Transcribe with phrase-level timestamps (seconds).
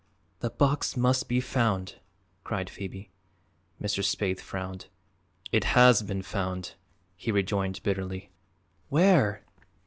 [0.39, 1.99] "That box must be found!"
[2.43, 3.11] cried Phoebe.
[3.79, 3.99] Mr.
[4.03, 4.87] Spaythe frowned.
[5.51, 6.73] "It has been found,"
[7.15, 8.31] he rejoined bitterly.
[8.89, 9.43] "Where?"